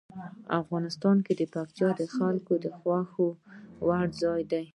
افغانستان 0.61 1.17
کې 1.25 1.33
پکتیا 1.53 1.89
د 1.99 2.01
خلکو 2.15 2.53
د 2.63 2.65
خوښې 2.79 3.29
وړ 3.87 4.05
ځای 4.21 4.41
دی. 4.51 4.65